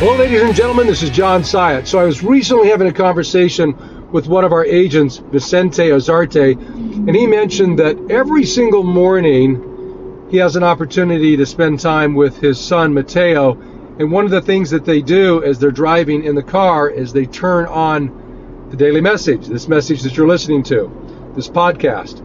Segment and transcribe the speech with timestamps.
[0.00, 0.86] Hello, ladies and gentlemen.
[0.86, 1.86] This is John Syatt.
[1.86, 3.76] So I was recently having a conversation
[4.10, 10.38] with one of our agents, Vicente Azarte, and he mentioned that every single morning he
[10.38, 13.60] has an opportunity to spend time with his son, Mateo.
[13.98, 17.12] And one of the things that they do as they're driving in the car is
[17.12, 20.90] they turn on the daily message, this message that you're listening to,
[21.36, 22.20] this podcast.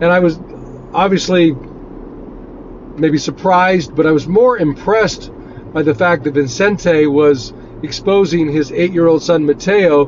[0.00, 0.40] And I was
[0.94, 1.52] obviously
[2.96, 5.30] maybe surprised, but I was more impressed
[5.72, 7.52] by the fact that Vincente was
[7.82, 10.06] exposing his eight year old son Mateo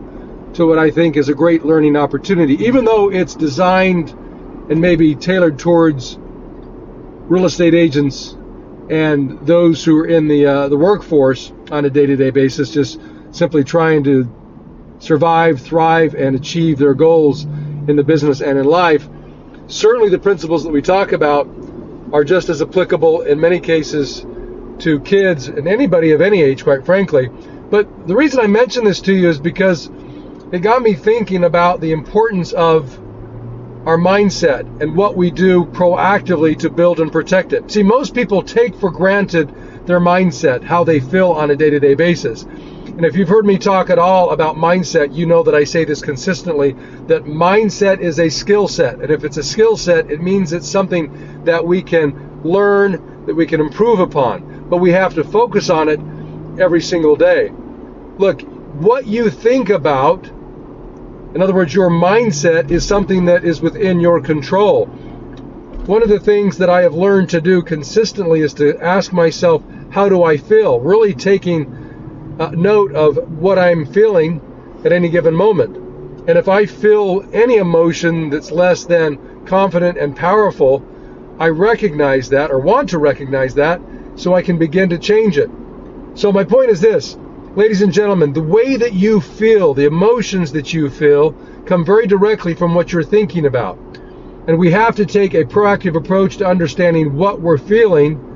[0.55, 4.11] to what I think is a great learning opportunity, even though it's designed
[4.71, 6.19] and maybe tailored towards
[7.29, 8.37] real estate agents
[8.91, 13.65] and those who are in the uh, the workforce on a day-to-day basis, just simply
[13.65, 14.29] trying to
[14.99, 19.09] survive, thrive, and achieve their goals in the business and in life.
[19.69, 21.49] Certainly, the principles that we talk about
[22.13, 24.27] are just as applicable in many cases
[24.83, 27.29] to kids and anybody of any age, quite frankly.
[27.71, 29.91] But the reason I mention this to you is because
[30.53, 32.99] it got me thinking about the importance of
[33.87, 37.71] our mindset and what we do proactively to build and protect it.
[37.71, 39.53] See, most people take for granted
[39.87, 42.43] their mindset, how they feel on a day to day basis.
[42.43, 45.85] And if you've heard me talk at all about mindset, you know that I say
[45.85, 46.73] this consistently
[47.07, 49.01] that mindset is a skill set.
[49.01, 53.35] And if it's a skill set, it means it's something that we can learn, that
[53.35, 56.01] we can improve upon but we have to focus on it
[56.59, 57.53] every single day.
[58.17, 58.41] Look,
[58.81, 60.27] what you think about,
[61.35, 64.87] in other words, your mindset is something that is within your control.
[65.85, 69.63] One of the things that I have learned to do consistently is to ask myself,
[69.91, 70.81] how do I feel?
[70.81, 74.41] Really taking uh, note of what I'm feeling
[74.87, 75.77] at any given moment.
[76.31, 80.83] And if I feel any emotion that's less than confident and powerful,
[81.39, 83.83] I recognize that or want to recognize that
[84.17, 85.51] so I can begin to change it.
[86.15, 87.17] So, my point is this,
[87.57, 91.33] ladies and gentlemen, the way that you feel, the emotions that you feel,
[91.67, 93.79] come very directly from what you're thinking about.
[94.47, 98.29] And we have to take a proactive approach to understanding what we're feeling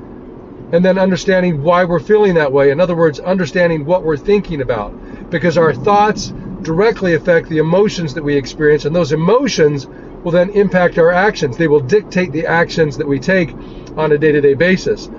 [0.71, 2.71] and then understanding why we're feeling that way.
[2.71, 5.29] In other words, understanding what we're thinking about.
[5.29, 9.87] Because our thoughts directly affect the emotions that we experience, and those emotions
[10.23, 11.57] will then impact our actions.
[11.57, 13.53] They will dictate the actions that we take
[13.95, 15.09] on a day to day basis.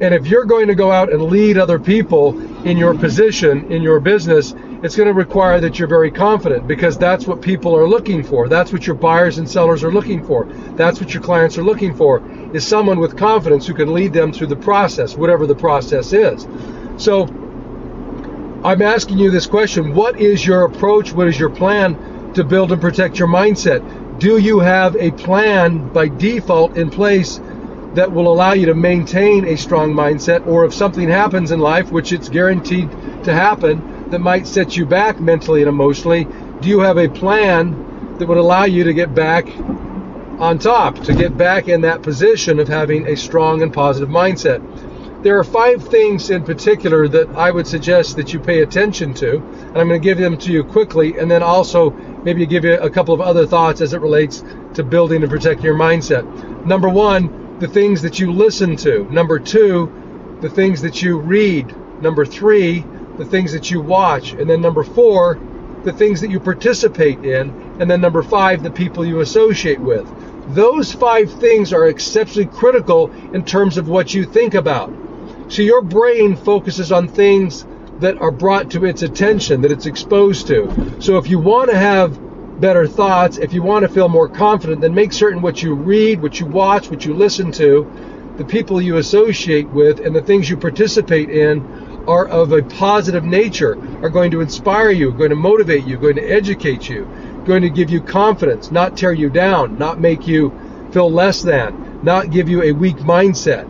[0.00, 3.82] And if you're going to go out and lead other people in your position, in
[3.82, 7.88] your business, it's going to require that you're very confident because that's what people are
[7.88, 8.46] looking for.
[8.46, 10.44] That's what your buyers and sellers are looking for.
[10.76, 12.22] That's what your clients are looking for
[12.54, 16.46] is someone with confidence who can lead them through the process, whatever the process is.
[16.98, 17.24] So
[18.64, 19.94] I'm asking you this question.
[19.94, 21.12] What is your approach?
[21.12, 24.18] What is your plan to build and protect your mindset?
[24.18, 27.40] Do you have a plan by default in place
[27.96, 31.90] that will allow you to maintain a strong mindset, or if something happens in life,
[31.90, 32.90] which it's guaranteed
[33.24, 36.28] to happen, that might set you back mentally and emotionally,
[36.60, 39.48] do you have a plan that would allow you to get back
[40.38, 44.62] on top, to get back in that position of having a strong and positive mindset?
[45.22, 49.38] There are five things in particular that I would suggest that you pay attention to,
[49.38, 51.90] and I'm going to give them to you quickly, and then also
[52.24, 55.64] maybe give you a couple of other thoughts as it relates to building and protecting
[55.64, 56.24] your mindset.
[56.66, 59.04] Number one, the things that you listen to.
[59.10, 61.74] Number two, the things that you read.
[62.02, 62.84] Number three,
[63.16, 64.32] the things that you watch.
[64.32, 65.38] And then number four,
[65.84, 67.50] the things that you participate in.
[67.80, 70.06] And then number five, the people you associate with.
[70.54, 74.92] Those five things are exceptionally critical in terms of what you think about.
[75.48, 77.66] So your brain focuses on things
[78.00, 80.96] that are brought to its attention, that it's exposed to.
[81.00, 82.18] So if you want to have
[82.60, 86.20] better thoughts, if you want to feel more confident, then make certain what you read,
[86.22, 87.90] what you watch, what you listen to,
[88.36, 91.62] the people you associate with, and the things you participate in
[92.06, 96.16] are of a positive nature, are going to inspire you, going to motivate you, going
[96.16, 97.04] to educate you,
[97.44, 100.52] going to give you confidence, not tear you down, not make you
[100.92, 103.68] feel less than, not give you a weak mindset,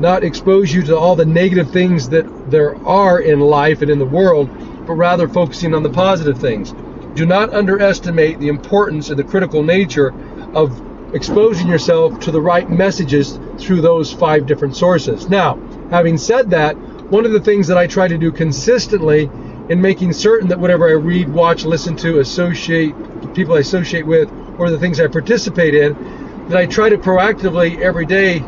[0.00, 3.98] not expose you to all the negative things that there are in life and in
[3.98, 4.48] the world,
[4.86, 6.72] but rather focusing on the positive things.
[7.18, 10.14] Do not underestimate the importance and the critical nature
[10.54, 10.80] of
[11.12, 15.28] exposing yourself to the right messages through those five different sources.
[15.28, 15.58] Now,
[15.90, 16.76] having said that,
[17.10, 19.28] one of the things that I try to do consistently
[19.68, 22.94] in making certain that whatever I read, watch, listen to, associate,
[23.34, 27.80] people I associate with, or the things I participate in, that I try to proactively
[27.80, 28.44] every day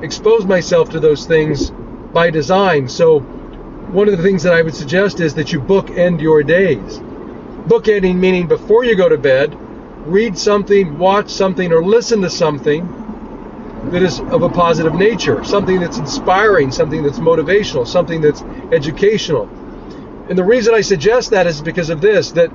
[0.00, 1.72] expose myself to those things
[2.12, 2.86] by design.
[2.86, 7.02] So, one of the things that I would suggest is that you bookend your days
[7.66, 9.56] bookending meaning before you go to bed,
[10.06, 12.88] read something, watch something, or listen to something
[13.90, 18.42] that is of a positive nature, something that's inspiring, something that's motivational, something that's
[18.72, 19.48] educational.
[20.28, 22.48] And the reason I suggest that is because of this that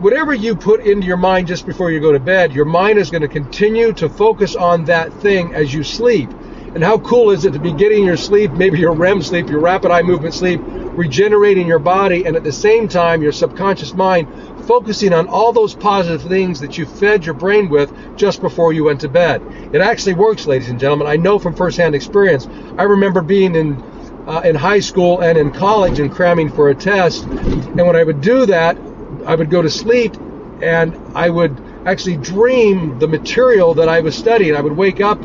[0.00, 3.10] whatever you put into your mind just before you go to bed, your mind is
[3.10, 6.30] going to continue to focus on that thing as you sleep.
[6.74, 9.60] And how cool is it to be getting your sleep, maybe your REM sleep, your
[9.60, 14.26] rapid eye movement sleep, regenerating your body, and at the same time, your subconscious mind
[14.62, 18.84] focusing on all those positive things that you fed your brain with just before you
[18.84, 19.42] went to bed.
[19.72, 21.06] It actually works, ladies and gentlemen.
[21.06, 22.46] I know from firsthand experience.
[22.78, 23.82] I remember being in
[24.26, 28.04] uh, in high school and in college and cramming for a test, and when I
[28.04, 28.78] would do that,
[29.26, 30.14] I would go to sleep
[30.60, 34.54] and I would actually dream the material that I was studying.
[34.54, 35.20] I would wake up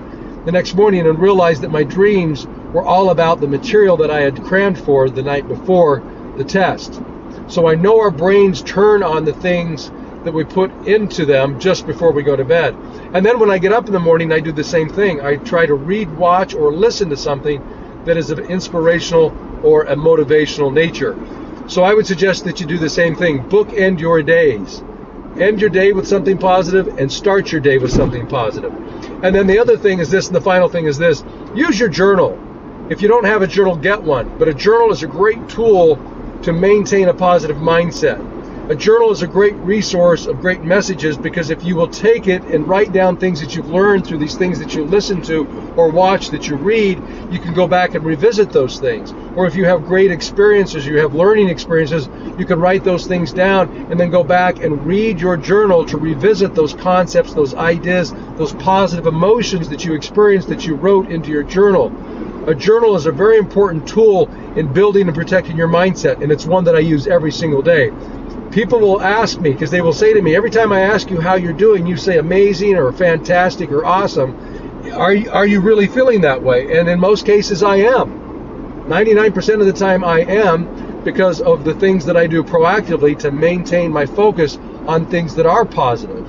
[0.46, 4.22] the next morning and realize that my dreams were all about the material that I
[4.22, 6.02] had crammed for the night before
[6.38, 7.00] the test.
[7.48, 9.90] So I know our brains turn on the things
[10.24, 12.76] that we put into them just before we go to bed.
[13.14, 15.22] And then when I get up in the morning, I do the same thing.
[15.22, 17.64] I try to read, watch, or listen to something
[18.04, 21.18] that is of inspirational or a motivational nature.
[21.68, 23.44] So I would suggest that you do the same thing.
[23.44, 24.84] Bookend your days.
[25.40, 28.74] End your day with something positive and start your day with something positive.
[29.24, 31.24] And then the other thing is this, and the final thing is this
[31.56, 32.38] use your journal.
[32.90, 34.38] If you don't have a journal, get one.
[34.38, 35.96] But a journal is a great tool
[36.44, 38.20] to maintain a positive mindset.
[38.70, 42.44] A journal is a great resource of great messages because if you will take it
[42.44, 45.48] and write down things that you've learned through these things that you listen to
[45.78, 47.02] or watch that you read,
[47.32, 49.14] you can go back and revisit those things.
[49.38, 53.32] Or if you have great experiences, you have learning experiences, you can write those things
[53.32, 58.14] down and then go back and read your journal to revisit those concepts, those ideas,
[58.36, 61.90] those positive emotions that you experienced that you wrote into your journal.
[62.48, 66.46] A journal is a very important tool in building and protecting your mindset, and it's
[66.46, 67.92] one that I use every single day
[68.52, 71.20] people will ask me because they will say to me every time I ask you
[71.20, 74.36] how you're doing, you say amazing or fantastic or awesome.
[74.94, 76.78] Are you, are you really feeling that way?
[76.78, 78.86] And in most cases, I am.
[78.88, 83.32] 99% of the time, I am because of the things that I do proactively to
[83.32, 84.58] maintain my focus
[84.88, 86.26] on things that are positive,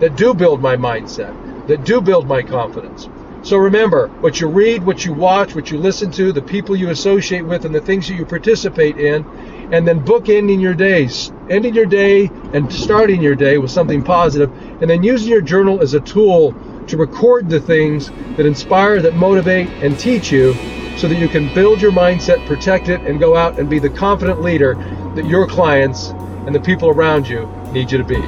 [0.00, 3.08] that do build my mindset, that do build my confidence.
[3.46, 6.90] So remember, what you read, what you watch, what you listen to, the people you
[6.90, 9.24] associate with, and the things that you participate in,
[9.70, 14.50] and then bookending your days, ending your day and starting your day with something positive,
[14.82, 16.56] and then using your journal as a tool
[16.88, 20.52] to record the things that inspire, that motivate, and teach you
[20.96, 23.90] so that you can build your mindset, protect it, and go out and be the
[23.90, 24.74] confident leader
[25.14, 26.08] that your clients
[26.46, 28.20] and the people around you need you to be.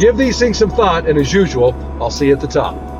[0.00, 2.97] Give these things some thought, and as usual, I'll see you at the top.